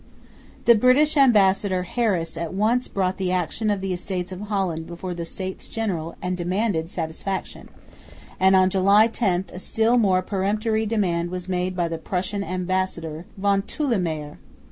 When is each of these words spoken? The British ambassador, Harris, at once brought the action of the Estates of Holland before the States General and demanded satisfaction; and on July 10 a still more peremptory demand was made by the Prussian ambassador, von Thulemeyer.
The 0.65 0.73
British 0.73 1.15
ambassador, 1.15 1.83
Harris, 1.83 2.35
at 2.35 2.55
once 2.55 2.87
brought 2.87 3.17
the 3.17 3.31
action 3.31 3.69
of 3.69 3.81
the 3.81 3.93
Estates 3.93 4.31
of 4.31 4.41
Holland 4.41 4.87
before 4.87 5.13
the 5.13 5.25
States 5.25 5.67
General 5.67 6.15
and 6.23 6.35
demanded 6.35 6.89
satisfaction; 6.89 7.69
and 8.39 8.55
on 8.55 8.71
July 8.71 9.05
10 9.05 9.45
a 9.53 9.59
still 9.59 9.99
more 9.99 10.23
peremptory 10.23 10.87
demand 10.87 11.29
was 11.29 11.47
made 11.47 11.75
by 11.75 11.87
the 11.87 11.99
Prussian 11.99 12.43
ambassador, 12.43 13.25
von 13.37 13.61
Thulemeyer. 13.61 14.39